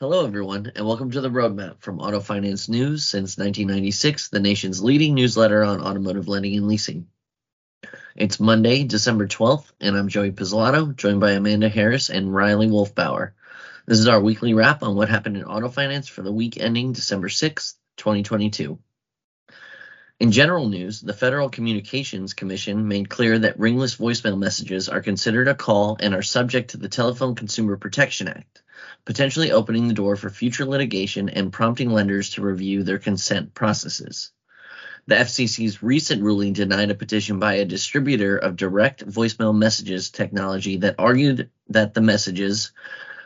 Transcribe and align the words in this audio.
Hello, 0.00 0.26
everyone, 0.26 0.72
and 0.74 0.86
welcome 0.86 1.10
to 1.10 1.20
the 1.20 1.28
Roadmap 1.28 1.80
from 1.80 2.00
Auto 2.00 2.20
Finance 2.20 2.70
News 2.70 3.04
since 3.04 3.36
1996, 3.36 4.30
the 4.30 4.40
nation's 4.40 4.82
leading 4.82 5.14
newsletter 5.14 5.62
on 5.62 5.82
automotive 5.82 6.26
lending 6.26 6.56
and 6.56 6.66
leasing. 6.66 7.06
It's 8.16 8.40
Monday, 8.40 8.84
December 8.84 9.28
12th, 9.28 9.70
and 9.80 9.96
I'm 9.96 10.08
Joey 10.08 10.32
Pizzolato, 10.32 10.96
joined 10.96 11.20
by 11.20 11.32
Amanda 11.32 11.68
Harris 11.68 12.10
and 12.10 12.34
Riley 12.34 12.66
Wolfbauer. 12.66 13.32
This 13.86 13.98
is 13.98 14.08
our 14.08 14.20
weekly 14.20 14.54
wrap 14.54 14.82
on 14.82 14.96
what 14.96 15.08
happened 15.08 15.36
in 15.36 15.44
auto 15.44 15.68
finance 15.68 16.08
for 16.08 16.22
the 16.22 16.32
week 16.32 16.58
ending 16.58 16.92
December 16.92 17.28
6th, 17.28 17.74
2022. 17.96 18.78
In 20.20 20.32
general 20.32 20.68
news, 20.68 21.00
the 21.00 21.14
Federal 21.14 21.48
Communications 21.48 22.34
Commission 22.34 22.86
made 22.86 23.08
clear 23.08 23.38
that 23.38 23.58
ringless 23.58 23.96
voicemail 23.96 24.38
messages 24.38 24.86
are 24.86 25.00
considered 25.00 25.48
a 25.48 25.54
call 25.54 25.96
and 25.98 26.14
are 26.14 26.20
subject 26.20 26.72
to 26.72 26.76
the 26.76 26.90
Telephone 26.90 27.34
Consumer 27.34 27.78
Protection 27.78 28.28
Act, 28.28 28.60
potentially 29.06 29.50
opening 29.50 29.88
the 29.88 29.94
door 29.94 30.16
for 30.16 30.28
future 30.28 30.66
litigation 30.66 31.30
and 31.30 31.54
prompting 31.54 31.88
lenders 31.88 32.28
to 32.30 32.42
review 32.42 32.82
their 32.82 32.98
consent 32.98 33.54
processes. 33.54 34.30
The 35.06 35.14
FCC's 35.14 35.82
recent 35.82 36.22
ruling 36.22 36.52
denied 36.52 36.90
a 36.90 36.94
petition 36.94 37.38
by 37.38 37.54
a 37.54 37.64
distributor 37.64 38.36
of 38.36 38.56
direct 38.56 39.06
voicemail 39.06 39.56
messages 39.56 40.10
technology 40.10 40.76
that 40.76 40.96
argued 40.98 41.48
that 41.70 41.94
the 41.94 42.02
messages, 42.02 42.72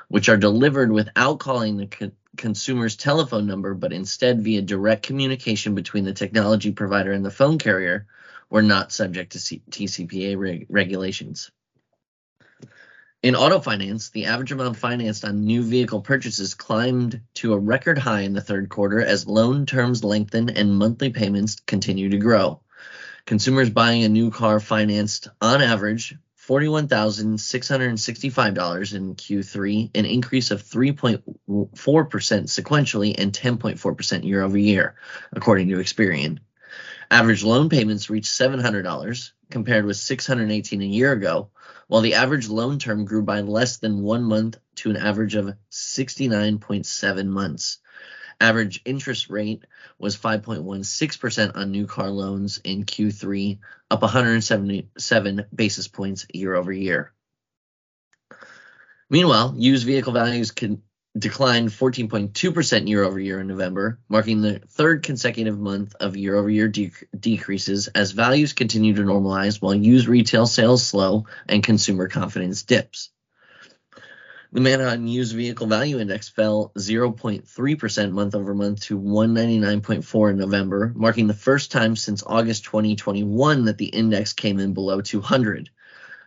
which 0.07 0.29
are 0.29 0.37
delivered 0.37 0.93
without 0.93 1.41
calling 1.41 1.77
the 1.77 1.87
consumer's 2.37 2.97
telephone 2.97 3.47
number, 3.47 3.75
but 3.75 3.93
instead 3.93 4.43
via 4.43 4.63
direct 4.63 5.03
communication 5.03 5.75
between 5.75 6.05
the 6.05 6.13
technology 6.13 6.73
provider 6.73 7.13
and 7.13 7.25
the 7.25 7.31
phone 7.31 7.59
carrier, 7.59 8.07
were 8.51 8.63
not 8.63 8.93
subject 8.93 9.33
to 9.33 9.39
C- 9.39 9.63
TCPA 9.71 10.39
reg- 10.39 10.67
regulations. 10.69 11.51
In 13.23 13.37
auto 13.37 13.59
finance, 13.59 14.11
the 14.11 14.27
average 14.27 14.53
amount 14.53 14.77
financed 14.77 15.25
on 15.25 15.47
new 15.47 15.63
vehicle 15.63 16.03
purchases 16.03 16.55
climbed 16.55 17.23
to 17.35 17.55
a 17.55 17.59
record 17.59 17.99
high 17.99 18.21
in 18.21 18.35
the 18.35 18.43
third 18.43 18.69
quarter 18.69 19.01
as 19.01 19.27
loan 19.27 19.65
terms 19.65 20.05
lengthen 20.05 20.51
and 20.51 20.77
monthly 20.77 21.09
payments 21.09 21.57
continue 21.67 22.11
to 22.11 22.19
grow. 22.19 22.61
Consumers 23.25 23.71
buying 23.71 24.05
a 24.05 24.11
new 24.11 24.31
car 24.31 24.61
financed 24.61 25.29
on 25.41 25.63
average 25.63 26.15
$41,665 26.47 28.95
in 28.95 29.15
Q3, 29.15 29.91
an 29.95 30.05
increase 30.05 30.51
of 30.51 30.63
3.4% 30.63 31.23
sequentially 31.49 33.15
and 33.17 33.33
10.4% 33.33 34.25
year 34.25 34.43
over 34.43 34.59
year, 34.59 34.97
according 35.33 35.69
to 35.69 35.77
Experian. 35.77 36.41
Average 37.11 37.45
loan 37.45 37.71
payments 37.71 38.11
reached 38.11 38.31
$700 38.31 39.31
compared 39.51 39.87
with 39.87 39.97
$618 39.97 40.83
a 40.83 40.87
year 40.87 41.13
ago, 41.13 41.51
while 41.87 42.01
the 42.01 42.15
average 42.15 42.49
loan 42.49 42.79
term 42.79 43.05
grew 43.05 43.23
by 43.23 43.41
less 43.41 43.77
than 43.79 44.03
one 44.03 44.25
month 44.25 44.59
to 44.77 44.91
an 44.91 44.97
average 44.97 45.35
of 45.35 45.55
69.7 45.71 47.27
months. 47.27 47.79
Average 48.41 48.83
interest 48.85 49.31
rate 49.31 49.65
was 49.99 50.17
5.16% 50.17 51.57
on 51.57 51.71
new 51.71 51.87
car 51.87 52.11
loans 52.11 52.59
in 52.65 52.85
Q3, 52.85 53.59
up 53.91 54.03
177 54.03 55.47
basis 55.55 55.89
points 55.89 56.27
year 56.33 56.55
over 56.55 56.73
year. 56.73 57.13
Meanwhile, 59.09 59.55
used 59.57 59.87
vehicle 59.87 60.13
values 60.13 60.53
declined 61.17 61.69
14.2% 61.69 62.89
year 62.89 63.05
over 63.05 63.21
year 63.21 63.41
in 63.41 63.47
November, 63.47 64.01
marking 64.09 64.41
the 64.41 64.59
third 64.71 65.05
consecutive 65.05 65.59
month 65.59 65.95
of 66.01 66.17
year 66.17 66.35
over 66.35 66.51
year 66.51 66.69
decreases 66.69 67.87
as 67.89 68.11
values 68.11 68.53
continue 68.53 68.95
to 68.95 69.03
normalize 69.03 69.63
while 69.63 69.75
used 69.75 70.09
retail 70.09 70.47
sales 70.47 70.85
slow 70.85 71.27
and 71.49 71.63
consumer 71.63 72.09
confidence 72.09 72.65
dips. 72.65 73.11
The 74.55 74.61
Manheim 74.61 75.09
Used 75.09 75.35
Vehicle 75.35 75.67
Value 75.67 75.99
Index 75.99 76.29
fell 76.29 76.71
0.3% 76.79 78.13
month 78.13 78.37
over 78.37 78.55
month 78.55 78.83
to 78.83 78.97
199.4 78.97 80.31
in 80.31 80.37
November, 80.39 80.93
marking 80.95 81.27
the 81.27 81.35
first 81.35 81.73
time 81.73 81.97
since 81.97 82.23
August 82.25 82.63
2021 82.67 83.65
that 83.65 83.79
the 83.79 83.87
index 83.87 84.33
came 84.33 84.61
in 84.61 84.73
below 84.73 85.01
200. 85.01 85.71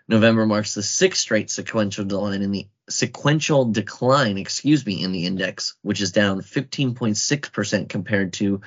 November 0.09 0.45
marks 0.45 0.73
the 0.73 0.83
sixth 0.83 1.21
straight 1.21 1.49
sequential 1.49 2.03
decline 2.03 2.41
in 2.41 2.51
the 2.51 2.67
sequential 2.89 3.63
decline, 3.63 4.38
excuse 4.38 4.85
me, 4.85 5.01
in 5.01 5.13
the 5.13 5.25
index, 5.25 5.75
which 5.81 6.01
is 6.01 6.11
down 6.11 6.41
15.6% 6.41 7.88
compared 7.88 8.33
to 8.33 8.59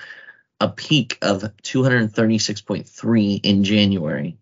a 0.58 0.70
peak 0.70 1.18
of 1.20 1.42
236.3 1.62 3.40
in 3.42 3.64
January. 3.64 4.38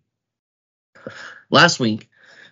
Last 1.51 1.81
week, 1.81 2.08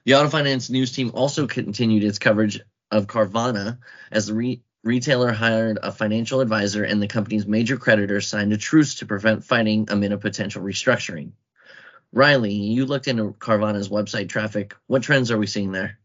the 0.07 0.15
Auto 0.15 0.29
Finance 0.29 0.71
News 0.71 0.93
team 0.93 1.11
also 1.15 1.49
continued 1.49 2.05
its 2.05 2.21
coverage 2.21 2.61
of 2.93 3.09
Carvana 3.09 3.79
as 4.13 4.29
the 4.29 4.35
re- 4.35 4.63
retailer 4.85 5.33
hired 5.33 5.81
a 5.83 5.91
financial 5.91 6.41
advisor 6.41 6.85
and 6.85 7.03
the 7.03 7.09
company's 7.09 7.45
major 7.45 7.77
creditors 7.77 8.29
signed 8.29 8.53
a 8.53 8.57
truce 8.57 8.95
to 8.95 9.07
prevent 9.07 9.43
fighting 9.43 9.89
amid 9.91 10.13
a 10.13 10.19
potential 10.19 10.63
restructuring. 10.63 11.33
Riley, 12.13 12.53
you 12.53 12.87
looked 12.87 13.09
into 13.09 13.35
Carvana's 13.41 13.89
website 13.89 14.29
traffic. 14.29 14.77
What 14.87 15.03
trends 15.03 15.33
are 15.33 15.39
we 15.39 15.49
seeing 15.49 15.73
there? 15.73 15.99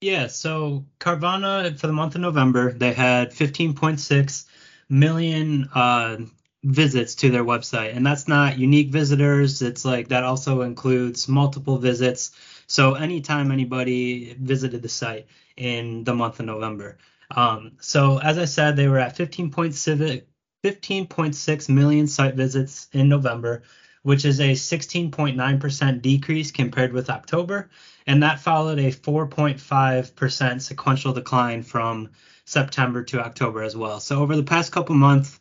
Yeah, 0.00 0.26
so 0.26 0.84
Carvana 0.98 1.78
for 1.78 1.86
the 1.86 1.92
month 1.92 2.16
of 2.16 2.20
November, 2.20 2.72
they 2.72 2.92
had 2.92 3.30
15.6 3.30 4.46
million 4.88 5.68
uh, 5.72 6.16
visits 6.64 7.14
to 7.16 7.30
their 7.30 7.44
website, 7.44 7.96
and 7.96 8.04
that's 8.04 8.26
not 8.26 8.58
unique 8.58 8.90
visitors. 8.90 9.62
It's 9.62 9.84
like 9.84 10.08
that 10.08 10.24
also 10.24 10.62
includes 10.62 11.28
multiple 11.28 11.78
visits 11.78 12.32
so 12.68 12.94
anytime 12.94 13.50
anybody 13.50 14.36
visited 14.38 14.82
the 14.82 14.88
site 14.88 15.26
in 15.56 16.04
the 16.04 16.14
month 16.14 16.38
of 16.38 16.46
November. 16.46 16.98
Um, 17.30 17.72
so 17.80 18.18
as 18.18 18.38
I 18.38 18.44
said, 18.44 18.76
they 18.76 18.88
were 18.88 18.98
at 18.98 19.16
15.6 19.16 21.68
million 21.68 22.06
site 22.06 22.34
visits 22.34 22.88
in 22.92 23.08
November, 23.08 23.62
which 24.02 24.24
is 24.24 24.40
a 24.40 24.52
16.9% 24.52 26.02
decrease 26.02 26.50
compared 26.50 26.92
with 26.92 27.10
October, 27.10 27.68
and 28.06 28.22
that 28.22 28.40
followed 28.40 28.78
a 28.78 28.92
4.5% 28.92 30.62
sequential 30.62 31.12
decline 31.12 31.62
from 31.62 32.10
September 32.44 33.02
to 33.04 33.20
October 33.20 33.62
as 33.62 33.76
well. 33.76 34.00
So 34.00 34.22
over 34.22 34.36
the 34.36 34.42
past 34.42 34.72
couple 34.72 34.94
months, 34.94 35.38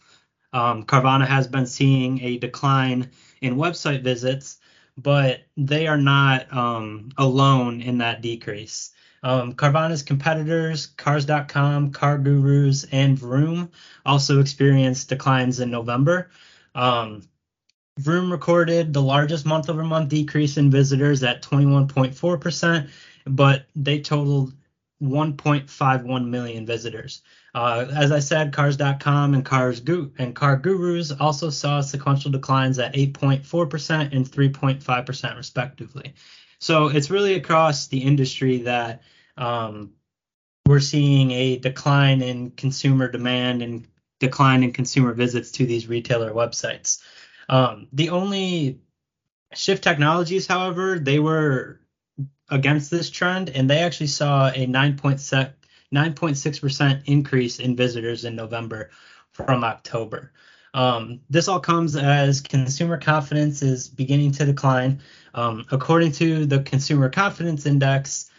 um, 0.53 0.85
Carvana 0.85 1.27
has 1.27 1.47
been 1.47 1.67
seeing 1.67 2.21
a 2.21 2.37
decline 2.37 3.11
in 3.41 3.55
website 3.55 4.01
visits 4.01 4.59
but 4.97 5.41
they 5.55 5.87
are 5.87 5.97
not 5.97 6.51
um, 6.51 7.09
alone 7.17 7.81
in 7.81 7.99
that 7.99 8.21
decrease. 8.21 8.91
Um, 9.23 9.53
Carvana's 9.53 10.03
competitors, 10.03 10.87
Cars.com, 10.87 11.91
CarGurus, 11.91 12.87
and 12.91 13.17
Vroom 13.17 13.69
also 14.05 14.39
experienced 14.39 15.09
declines 15.09 15.59
in 15.59 15.71
November. 15.71 16.29
Um, 16.75 17.23
Vroom 17.99 18.31
recorded 18.31 18.93
the 18.93 19.01
largest 19.01 19.45
month 19.45 19.69
over 19.69 19.83
month 19.83 20.09
decrease 20.09 20.57
in 20.57 20.69
visitors 20.69 21.23
at 21.23 21.41
21.4%, 21.41 22.89
but 23.25 23.65
they 23.75 23.99
totaled 23.99 24.53
1.51 25.01 26.27
million 26.27 26.65
visitors. 26.65 27.21
Uh, 27.57 27.87
as 27.91 28.11
I 28.11 28.19
said, 28.19 28.53
Cars.com 28.53 29.33
and 29.33 29.43
Cars 29.43 29.79
and 29.79 30.35
CarGurus 30.35 31.19
also 31.19 31.49
saw 31.49 31.81
sequential 31.81 32.29
declines 32.29 32.77
at 32.77 32.93
8.4% 32.93 34.15
and 34.15 34.29
3.5% 34.29 35.37
respectively. 35.37 36.13
So 36.59 36.89
it's 36.89 37.09
really 37.09 37.33
across 37.33 37.87
the 37.87 38.03
industry 38.03 38.59
that 38.59 39.01
um, 39.37 39.93
we're 40.67 40.79
seeing 40.79 41.31
a 41.31 41.57
decline 41.57 42.21
in 42.21 42.51
consumer 42.51 43.09
demand 43.09 43.63
and 43.63 43.87
decline 44.19 44.61
in 44.61 44.71
consumer 44.71 45.13
visits 45.13 45.53
to 45.53 45.65
these 45.65 45.87
retailer 45.87 46.31
websites. 46.33 47.01
Um, 47.49 47.87
the 47.91 48.11
only 48.11 48.81
Shift 49.55 49.83
Technologies, 49.83 50.45
however, 50.45 50.99
they 50.99 51.17
were 51.17 51.81
against 52.51 52.91
this 52.91 53.09
trend, 53.09 53.49
and 53.49 53.67
they 53.67 53.79
actually 53.79 54.07
saw 54.07 54.51
a 54.53 54.67
9.6% 55.93 57.01
increase 57.05 57.59
in 57.59 57.75
visitors 57.75 58.25
in 58.25 58.35
November 58.35 58.89
from 59.31 59.63
October. 59.63 60.31
Um, 60.73 61.21
this 61.29 61.47
all 61.47 61.59
comes 61.59 61.95
as 61.95 62.41
consumer 62.41 62.97
confidence 62.97 63.61
is 63.61 63.87
beginning 63.87 64.31
to 64.33 64.45
decline. 64.45 65.01
Um, 65.33 65.65
according 65.71 66.11
to 66.13 66.45
the 66.45 66.61
Consumer 66.61 67.09
Confidence 67.09 67.65
Index, 67.65 68.29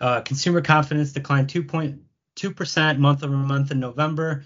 uh, 0.00 0.20
consumer 0.22 0.60
confidence 0.60 1.12
declined 1.12 1.48
2.2% 1.48 2.98
month 2.98 3.22
over 3.22 3.36
month 3.36 3.70
in 3.70 3.80
November 3.80 4.44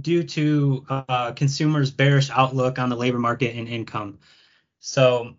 due 0.00 0.22
to 0.22 0.84
uh, 0.88 1.32
consumers' 1.32 1.90
bearish 1.90 2.30
outlook 2.30 2.78
on 2.78 2.88
the 2.88 2.96
labor 2.96 3.18
market 3.18 3.56
and 3.56 3.68
income. 3.68 4.18
So 4.80 5.34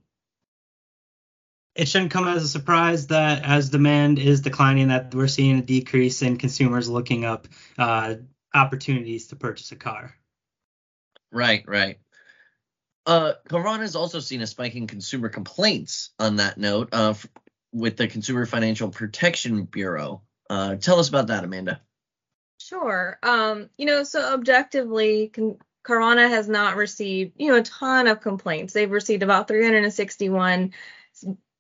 it 1.78 1.88
shouldn't 1.88 2.12
come 2.12 2.28
as 2.28 2.44
a 2.44 2.48
surprise 2.48 3.08
that 3.08 3.44
as 3.44 3.70
demand 3.70 4.18
is 4.18 4.42
declining, 4.42 4.88
that 4.88 5.14
we're 5.14 5.28
seeing 5.28 5.60
a 5.60 5.62
decrease 5.62 6.24
in 6.24 6.38
consumers 6.38 6.90
looking 6.90 7.24
up 7.24 7.48
uh, 7.78 8.16
opportunities 8.54 9.28
to 9.28 9.36
purchase 9.36 9.72
a 9.72 9.76
car. 9.76 10.14
Right, 11.32 11.64
right. 11.68 12.00
Uh, 13.06 13.34
Carvana 13.48 13.82
has 13.82 13.96
also 13.96 14.20
seen 14.20 14.42
a 14.42 14.48
spike 14.48 14.76
in 14.76 14.88
consumer 14.88 15.30
complaints 15.30 16.10
on 16.20 16.38
that 16.38 16.58
note 16.58 16.90
uh, 16.94 17.12
f- 17.12 17.28
with 17.72 17.96
the 17.96 18.08
Consumer 18.08 18.46
Financial 18.46 18.90
Protection 18.90 19.64
Bureau. 19.64 20.24
Uh, 20.50 20.76
tell 20.76 21.00
us 21.00 21.10
about 21.10 21.28
that, 21.28 21.44
Amanda. 21.44 21.80
Sure. 22.60 23.18
Um, 23.22 23.70
you 23.78 23.86
know, 23.86 24.04
so 24.04 24.34
objectively, 24.34 25.30
con- 25.30 25.58
Carvana 25.86 26.28
has 26.28 26.50
not 26.50 26.76
received, 26.76 27.34
you 27.38 27.50
know, 27.52 27.60
a 27.60 27.64
ton 27.64 28.08
of 28.08 28.20
complaints. 28.20 28.74
They've 28.74 28.92
received 28.92 29.24
about 29.24 29.48
361 29.48 30.74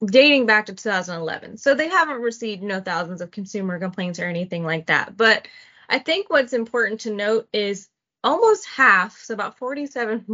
dating 0.05 0.45
back 0.45 0.67
to 0.67 0.73
2011. 0.73 1.57
So 1.57 1.73
they 1.73 1.89
haven't 1.89 2.21
received, 2.21 2.61
you 2.61 2.67
know, 2.67 2.81
thousands 2.81 3.21
of 3.21 3.31
consumer 3.31 3.79
complaints 3.79 4.19
or 4.19 4.25
anything 4.25 4.63
like 4.63 4.87
that. 4.87 5.17
But 5.17 5.47
I 5.89 5.99
think 5.99 6.29
what's 6.29 6.53
important 6.53 7.01
to 7.01 7.13
note 7.13 7.47
is 7.51 7.89
almost 8.23 8.67
half, 8.67 9.17
so 9.19 9.33
about 9.33 9.57
47, 9.57 10.25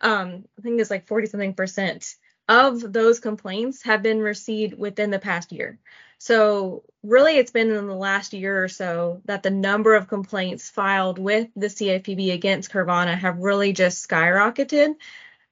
um, 0.00 0.44
I 0.58 0.62
think 0.62 0.80
it's 0.80 0.90
like 0.90 1.06
40 1.06 1.26
something 1.28 1.54
percent 1.54 2.16
of 2.48 2.92
those 2.92 3.20
complaints 3.20 3.82
have 3.82 4.02
been 4.02 4.20
received 4.20 4.76
within 4.76 5.10
the 5.10 5.18
past 5.18 5.52
year. 5.52 5.78
So 6.18 6.84
really 7.02 7.36
it's 7.36 7.50
been 7.50 7.70
in 7.70 7.86
the 7.86 7.94
last 7.94 8.32
year 8.32 8.62
or 8.62 8.68
so 8.68 9.22
that 9.24 9.42
the 9.42 9.50
number 9.50 9.94
of 9.94 10.08
complaints 10.08 10.70
filed 10.70 11.18
with 11.18 11.48
the 11.56 11.66
CFPB 11.66 12.32
against 12.32 12.70
Carvana 12.70 13.16
have 13.16 13.38
really 13.38 13.72
just 13.72 14.08
skyrocketed. 14.08 14.94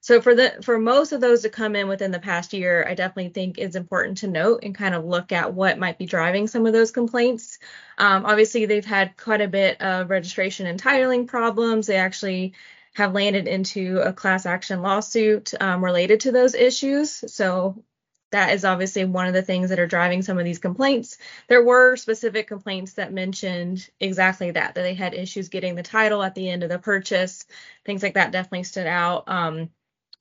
So 0.03 0.21
for 0.23 0.35
the 0.35 0.59
for 0.63 0.79
most 0.79 1.13
of 1.13 1.21
those 1.21 1.43
to 1.43 1.51
come 1.51 1.77
in 1.77 1.87
within 1.89 2.11
the 2.11 2.19
past 2.19 2.53
year, 2.55 2.87
I 2.89 2.95
definitely 2.95 3.33
think 3.33 3.59
it's 3.59 3.77
important 3.77 4.19
to 4.19 4.29
note 4.29 4.61
and 4.63 4.75
kind 4.75 4.95
of 4.95 5.05
look 5.05 5.31
at 5.33 5.53
what 5.53 5.79
might 5.79 5.99
be 5.99 6.07
driving 6.07 6.47
some 6.47 6.67
of 6.67 6.73
those 6.73 6.91
complaints. 6.91 7.59
Um, 7.99 8.25
obviously, 8.25 8.67
they've 8.67 8.85
had 8.85 9.17
quite 9.17 9.43
a 9.43 9.49
bit 9.49 9.81
of 9.83 10.09
registration 10.11 10.67
and 10.67 10.83
titling 10.83 11.27
problems. 11.27 11.87
They 11.87 11.97
actually 11.97 12.55
have 12.95 13.13
landed 13.13 13.47
into 13.47 14.01
a 14.01 14.13
class 14.13 14.47
action 14.47 14.83
lawsuit 14.83 15.53
um, 15.61 15.85
related 15.85 16.21
to 16.21 16.33
those 16.33 16.55
issues. 16.55 17.33
So 17.33 17.85
that 18.33 18.53
is 18.55 18.65
obviously 18.65 19.05
one 19.05 19.27
of 19.27 19.35
the 19.35 19.43
things 19.43 19.71
that 19.71 19.79
are 19.79 19.87
driving 19.87 20.23
some 20.23 20.39
of 20.39 20.45
these 20.45 20.59
complaints. 20.59 21.19
There 21.49 21.65
were 21.65 21.97
specific 21.97 22.47
complaints 22.47 22.95
that 22.95 23.13
mentioned 23.13 23.89
exactly 23.99 24.53
that, 24.53 24.75
that 24.75 24.83
they 24.83 24.95
had 24.95 25.15
issues 25.15 25.49
getting 25.49 25.75
the 25.75 25.83
title 25.83 26.23
at 26.23 26.35
the 26.35 26.49
end 26.49 26.63
of 26.63 26.69
the 26.71 26.79
purchase. 26.79 27.45
Things 27.85 28.03
like 28.03 28.15
that 28.15 28.33
definitely 28.33 28.65
stood 28.65 28.87
out. 28.87 29.25
Um, 29.29 29.71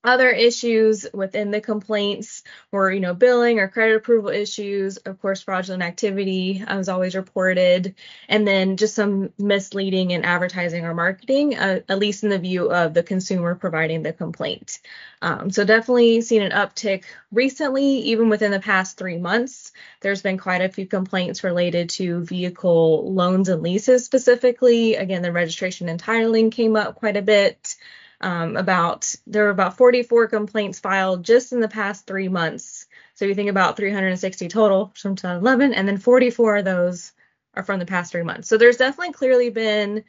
other 0.02 0.30
issues 0.30 1.06
within 1.14 1.52
the 1.52 1.60
complaints 1.60 2.44
were, 2.72 2.90
you 2.90 3.02
know, 3.02 3.14
billing 3.14 3.60
or 3.60 3.68
credit 3.68 3.98
approval 3.98 4.30
issues. 4.30 4.96
Of 4.98 5.22
course, 5.22 5.42
fraudulent 5.42 5.84
activity 5.84 6.64
was 6.70 6.88
always 6.88 7.16
reported, 7.16 7.96
and 8.30 8.48
then 8.48 8.78
just 8.78 8.96
some 8.96 9.34
misleading 9.38 10.12
in 10.12 10.24
advertising 10.24 10.86
or 10.86 10.94
marketing, 10.94 11.58
uh, 11.58 11.82
at 11.90 12.00
least 12.00 12.24
in 12.24 12.30
the 12.30 12.40
view 12.40 12.72
of 12.72 12.94
the 12.94 13.04
consumer 13.04 13.56
providing 13.56 14.02
the 14.02 14.14
complaint. 14.14 14.80
Um, 15.22 15.52
so 15.52 15.66
definitely 15.66 16.22
seen 16.22 16.44
an 16.44 16.54
uptick 16.54 17.04
recently, 17.32 18.00
even 18.00 18.30
within 18.30 18.52
the 18.52 18.62
past 18.62 18.98
three 18.98 19.18
months. 19.18 19.74
There's 20.00 20.22
been 20.22 20.38
quite 20.38 20.62
a 20.62 20.70
few 20.70 20.88
complaints 20.88 21.44
related 21.44 21.90
to 21.92 22.24
vehicle 22.24 23.14
loans 23.14 23.50
and 23.50 23.62
leases 23.62 24.06
specifically. 24.06 24.96
Again, 24.96 25.22
the 25.22 25.34
registration 25.34 25.90
and 25.90 26.02
titling 26.02 26.54
came 26.54 26.78
up 26.78 26.96
quite 26.96 27.18
a 27.18 27.22
bit 27.22 27.76
um, 28.22 28.58
about 28.58 29.16
there 29.28 29.46
were 29.46 29.50
about 29.50 29.78
44 29.78 30.28
complaints 30.28 30.80
filed 30.80 31.24
just 31.24 31.54
in 31.54 31.60
the 31.60 31.68
past 31.68 32.06
three 32.06 32.28
months. 32.28 32.88
So 33.16 33.26
you 33.26 33.36
think 33.36 33.50
about 33.50 33.78
360 33.78 34.48
total 34.48 34.92
from 34.96 35.16
2011, 35.16 35.74
and 35.74 35.88
then 35.88 35.98
44 35.98 36.58
of 36.58 36.66
those 36.66 37.14
are 37.54 37.64
from 37.64 37.80
the 37.80 37.86
past 37.86 38.12
three 38.12 38.24
months. 38.24 38.48
So 38.48 38.58
there's 38.58 38.78
definitely 38.78 39.14
clearly 39.14 39.50
been 39.50 40.04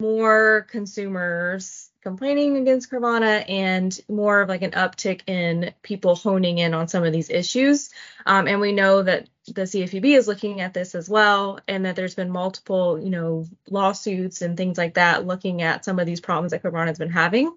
more 0.00 0.66
consumers 0.70 1.89
complaining 2.02 2.56
against 2.56 2.90
Carvana 2.90 3.44
and 3.48 3.98
more 4.08 4.40
of 4.40 4.48
like 4.48 4.62
an 4.62 4.70
uptick 4.72 5.22
in 5.26 5.72
people 5.82 6.14
honing 6.14 6.58
in 6.58 6.74
on 6.74 6.88
some 6.88 7.04
of 7.04 7.12
these 7.12 7.30
issues. 7.30 7.90
Um, 8.26 8.48
and 8.48 8.60
we 8.60 8.72
know 8.72 9.02
that 9.02 9.28
the 9.46 9.62
CFPB 9.62 10.16
is 10.16 10.28
looking 10.28 10.60
at 10.60 10.74
this 10.74 10.94
as 10.94 11.08
well, 11.08 11.60
and 11.68 11.84
that 11.84 11.96
there's 11.96 12.14
been 12.14 12.30
multiple, 12.30 12.98
you 12.98 13.10
know, 13.10 13.46
lawsuits 13.68 14.42
and 14.42 14.56
things 14.56 14.78
like 14.78 14.94
that 14.94 15.26
looking 15.26 15.62
at 15.62 15.84
some 15.84 15.98
of 15.98 16.06
these 16.06 16.20
problems 16.20 16.52
that 16.52 16.62
Carvana 16.62 16.88
has 16.88 16.98
been 16.98 17.10
having. 17.10 17.54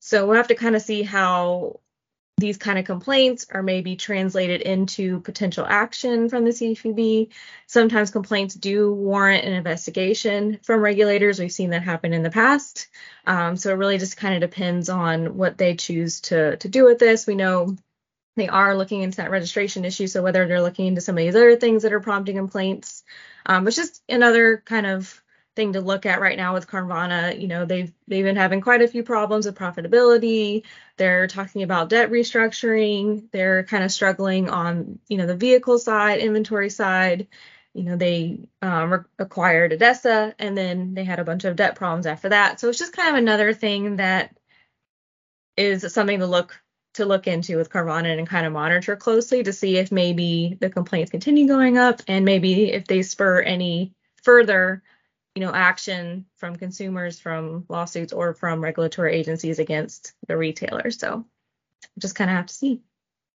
So 0.00 0.26
we'll 0.26 0.36
have 0.36 0.48
to 0.48 0.54
kind 0.54 0.76
of 0.76 0.82
see 0.82 1.02
how 1.02 1.80
these 2.36 2.56
kind 2.56 2.78
of 2.78 2.84
complaints 2.84 3.46
are 3.50 3.62
maybe 3.62 3.94
translated 3.94 4.60
into 4.60 5.20
potential 5.20 5.64
action 5.66 6.28
from 6.28 6.44
the 6.44 6.50
CFPB. 6.50 7.28
Sometimes 7.66 8.10
complaints 8.10 8.54
do 8.54 8.92
warrant 8.92 9.44
an 9.44 9.52
investigation 9.52 10.58
from 10.62 10.80
regulators. 10.80 11.38
We've 11.38 11.52
seen 11.52 11.70
that 11.70 11.84
happen 11.84 12.12
in 12.12 12.22
the 12.22 12.30
past. 12.30 12.88
Um, 13.26 13.56
so 13.56 13.70
it 13.70 13.78
really 13.78 13.98
just 13.98 14.16
kind 14.16 14.34
of 14.34 14.50
depends 14.50 14.88
on 14.88 15.36
what 15.36 15.58
they 15.58 15.76
choose 15.76 16.20
to 16.22 16.56
to 16.56 16.68
do 16.68 16.84
with 16.84 16.98
this. 16.98 17.26
We 17.26 17.36
know 17.36 17.76
they 18.36 18.48
are 18.48 18.76
looking 18.76 19.02
into 19.02 19.18
that 19.18 19.30
registration 19.30 19.84
issue. 19.84 20.08
So 20.08 20.22
whether 20.22 20.46
they're 20.46 20.60
looking 20.60 20.86
into 20.86 21.00
some 21.00 21.16
of 21.16 21.24
these 21.24 21.36
other 21.36 21.56
things 21.56 21.84
that 21.84 21.92
are 21.92 22.00
prompting 22.00 22.36
complaints, 22.36 23.04
um, 23.46 23.66
it's 23.68 23.76
just 23.76 24.02
another 24.08 24.62
kind 24.64 24.86
of 24.86 25.22
thing 25.56 25.74
to 25.74 25.80
look 25.80 26.06
at 26.06 26.20
right 26.20 26.36
now 26.36 26.54
with 26.54 26.68
Carvana. 26.68 27.40
You 27.40 27.48
know, 27.48 27.64
they've 27.64 27.92
they've 28.08 28.24
been 28.24 28.36
having 28.36 28.60
quite 28.60 28.82
a 28.82 28.88
few 28.88 29.02
problems 29.02 29.46
with 29.46 29.56
profitability. 29.56 30.64
They're 30.96 31.26
talking 31.26 31.62
about 31.62 31.88
debt 31.88 32.10
restructuring. 32.10 33.30
They're 33.30 33.64
kind 33.64 33.84
of 33.84 33.92
struggling 33.92 34.50
on 34.50 34.98
you 35.08 35.18
know 35.18 35.26
the 35.26 35.36
vehicle 35.36 35.78
side, 35.78 36.20
inventory 36.20 36.70
side. 36.70 37.28
You 37.72 37.82
know, 37.82 37.96
they 37.96 38.48
um, 38.62 39.04
acquired 39.18 39.72
ADESA 39.72 40.34
and 40.38 40.56
then 40.56 40.94
they 40.94 41.02
had 41.02 41.18
a 41.18 41.24
bunch 41.24 41.44
of 41.44 41.56
debt 41.56 41.74
problems 41.74 42.06
after 42.06 42.28
that. 42.28 42.60
So 42.60 42.68
it's 42.68 42.78
just 42.78 42.92
kind 42.92 43.08
of 43.08 43.16
another 43.16 43.52
thing 43.52 43.96
that 43.96 44.36
is 45.56 45.92
something 45.92 46.20
to 46.20 46.26
look 46.26 46.60
to 46.94 47.04
look 47.04 47.26
into 47.26 47.56
with 47.56 47.70
Carvana 47.70 48.16
and 48.16 48.28
kind 48.28 48.46
of 48.46 48.52
monitor 48.52 48.94
closely 48.94 49.42
to 49.42 49.52
see 49.52 49.76
if 49.76 49.90
maybe 49.90 50.56
the 50.60 50.70
complaints 50.70 51.10
continue 51.10 51.48
going 51.48 51.76
up 51.76 52.00
and 52.06 52.24
maybe 52.24 52.70
if 52.72 52.86
they 52.86 53.02
spur 53.02 53.40
any 53.40 53.92
further 54.22 54.82
you 55.34 55.40
know 55.40 55.52
action 55.52 56.26
from 56.36 56.56
consumers 56.56 57.18
from 57.18 57.64
lawsuits 57.68 58.12
or 58.12 58.34
from 58.34 58.62
regulatory 58.62 59.14
agencies 59.14 59.58
against 59.58 60.12
the 60.28 60.36
retailers 60.36 60.98
so 60.98 61.24
just 61.98 62.14
kind 62.14 62.30
of 62.30 62.36
have 62.36 62.46
to 62.46 62.54
see 62.54 62.80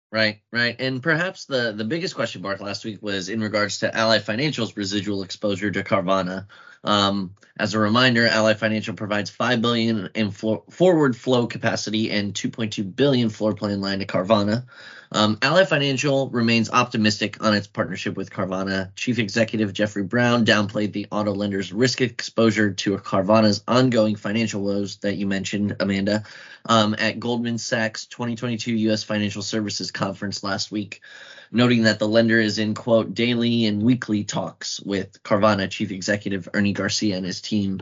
Right, 0.09 0.39
right. 0.53 0.75
And 0.79 1.03
perhaps 1.03 1.45
the, 1.45 1.73
the 1.73 1.83
biggest 1.83 2.15
question 2.15 2.41
mark 2.41 2.61
last 2.61 2.85
week 2.85 3.01
was 3.01 3.27
in 3.27 3.41
regards 3.41 3.79
to 3.79 3.93
Ally 3.93 4.19
Financial's 4.19 4.77
residual 4.77 5.23
exposure 5.23 5.69
to 5.69 5.83
Carvana. 5.83 6.47
Um, 6.87 7.35
as 7.59 7.73
a 7.73 7.79
reminder, 7.79 8.25
Ally 8.27 8.53
Financial 8.53 8.93
provides 8.93 9.29
5 9.29 9.61
billion 9.61 10.09
in 10.15 10.31
flo- 10.31 10.63
forward 10.69 11.15
flow 11.15 11.47
capacity 11.47 12.11
and 12.11 12.33
2.2 12.33 12.95
billion 12.95 13.29
floor 13.29 13.53
plan 13.53 13.81
line 13.81 13.99
to 13.99 14.05
Carvana. 14.05 14.65
Um, 15.11 15.37
Ally 15.41 15.65
Financial 15.65 16.29
remains 16.29 16.69
optimistic 16.69 17.43
on 17.43 17.53
its 17.53 17.67
partnership 17.67 18.15
with 18.15 18.29
Carvana. 18.29 18.91
Chief 18.95 19.19
Executive 19.19 19.73
Jeffrey 19.73 20.03
Brown 20.03 20.45
downplayed 20.45 20.91
the 20.91 21.07
auto 21.11 21.33
lender's 21.33 21.73
risk 21.73 22.01
exposure 22.01 22.73
to 22.73 22.97
Carvana's 22.97 23.63
ongoing 23.67 24.15
financial 24.15 24.61
woes 24.61 24.97
that 24.97 25.15
you 25.15 25.25
mentioned, 25.25 25.77
Amanda, 25.79 26.23
um, 26.65 26.95
at 26.97 27.19
Goldman 27.19 27.57
Sachs 27.57 28.05
2022 28.05 28.73
U.S. 28.73 29.03
Financial 29.03 29.41
Services 29.41 29.91
Conference 29.91 30.43
last 30.43 30.71
week, 30.71 31.01
noting 31.51 31.83
that 31.83 31.99
the 31.99 32.07
lender 32.07 32.39
is 32.39 32.59
in, 32.59 32.73
quote, 32.73 33.13
daily 33.13 33.65
and 33.65 33.81
weekly 33.81 34.23
talks 34.23 34.79
with 34.79 35.21
Carvana 35.23 35.69
Chief 35.69 35.91
Executive 35.91 36.49
Ernie 36.53 36.73
Garcia 36.73 37.15
and 37.15 37.25
his 37.25 37.41
team. 37.41 37.81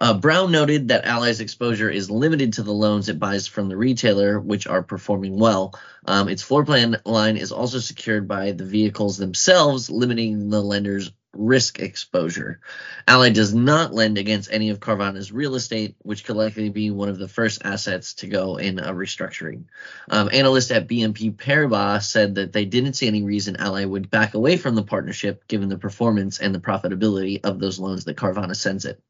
Uh, 0.00 0.14
Brown 0.14 0.50
noted 0.50 0.88
that 0.88 1.04
Ally's 1.04 1.40
exposure 1.40 1.90
is 1.90 2.10
limited 2.10 2.54
to 2.54 2.62
the 2.62 2.72
loans 2.72 3.10
it 3.10 3.18
buys 3.18 3.46
from 3.46 3.68
the 3.68 3.76
retailer, 3.76 4.40
which 4.40 4.66
are 4.66 4.82
performing 4.82 5.38
well. 5.38 5.78
Um, 6.06 6.28
its 6.28 6.42
floor 6.42 6.64
plan 6.64 6.96
line 7.04 7.36
is 7.36 7.52
also 7.52 7.80
secured 7.80 8.26
by 8.26 8.52
the 8.52 8.64
vehicles 8.64 9.18
themselves, 9.18 9.90
limiting 9.90 10.48
the 10.48 10.62
lender's 10.62 11.12
risk 11.32 11.78
exposure. 11.78 12.60
Ally 13.06 13.30
does 13.30 13.54
not 13.54 13.94
lend 13.94 14.18
against 14.18 14.52
any 14.52 14.70
of 14.70 14.80
Carvana's 14.80 15.32
real 15.32 15.54
estate, 15.54 15.94
which 16.02 16.24
could 16.24 16.36
likely 16.36 16.68
be 16.68 16.90
one 16.90 17.08
of 17.08 17.18
the 17.18 17.28
first 17.28 17.62
assets 17.64 18.14
to 18.14 18.26
go 18.26 18.56
in 18.56 18.78
a 18.78 18.92
restructuring. 18.92 19.64
Um, 20.10 20.28
analysts 20.32 20.70
at 20.70 20.88
BNP 20.88 21.36
Paribas 21.36 22.04
said 22.04 22.34
that 22.34 22.52
they 22.52 22.64
didn't 22.64 22.94
see 22.94 23.06
any 23.06 23.22
reason 23.22 23.56
Ally 23.56 23.84
would 23.84 24.10
back 24.10 24.34
away 24.34 24.56
from 24.56 24.74
the 24.74 24.82
partnership 24.82 25.46
given 25.46 25.68
the 25.68 25.78
performance 25.78 26.38
and 26.38 26.54
the 26.54 26.60
profitability 26.60 27.40
of 27.44 27.58
those 27.58 27.78
loans 27.78 28.04
that 28.04 28.16
Carvana 28.16 28.56
sends 28.56 28.84
it. 28.84 29.00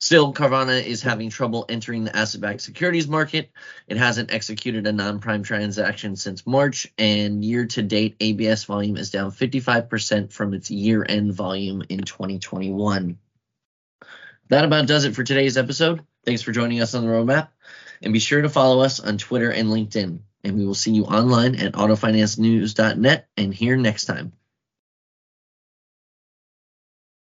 Still, 0.00 0.32
Carvana 0.32 0.82
is 0.82 1.02
having 1.02 1.28
trouble 1.28 1.66
entering 1.68 2.04
the 2.04 2.16
asset 2.16 2.40
backed 2.40 2.62
securities 2.62 3.06
market. 3.06 3.50
It 3.86 3.98
hasn't 3.98 4.32
executed 4.32 4.86
a 4.86 4.92
non 4.92 5.20
prime 5.20 5.42
transaction 5.42 6.16
since 6.16 6.46
March, 6.46 6.90
and 6.96 7.44
year 7.44 7.66
to 7.66 7.82
date, 7.82 8.16
ABS 8.18 8.64
volume 8.64 8.96
is 8.96 9.10
down 9.10 9.30
55% 9.30 10.32
from 10.32 10.54
its 10.54 10.70
year 10.70 11.04
end 11.06 11.34
volume 11.34 11.82
in 11.90 12.00
2021. 12.00 13.18
That 14.48 14.64
about 14.64 14.86
does 14.86 15.04
it 15.04 15.14
for 15.14 15.22
today's 15.22 15.58
episode. 15.58 16.00
Thanks 16.24 16.40
for 16.40 16.52
joining 16.52 16.80
us 16.80 16.94
on 16.94 17.04
the 17.04 17.12
roadmap, 17.12 17.48
and 18.00 18.14
be 18.14 18.20
sure 18.20 18.40
to 18.40 18.48
follow 18.48 18.80
us 18.80 19.00
on 19.00 19.18
Twitter 19.18 19.50
and 19.50 19.68
LinkedIn. 19.68 20.20
And 20.42 20.56
we 20.56 20.64
will 20.64 20.74
see 20.74 20.92
you 20.92 21.04
online 21.04 21.56
at 21.56 21.74
autofinancenews.net 21.74 23.28
and 23.36 23.54
here 23.54 23.76
next 23.76 24.06
time. 24.06 24.32